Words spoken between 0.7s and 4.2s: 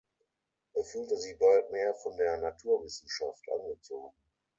Er fühlte sich bald mehr von der Naturwissenschaft angezogen.